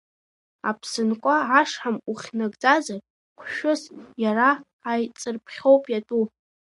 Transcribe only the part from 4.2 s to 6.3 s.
иара аиҵырԥхьоуп иатәу.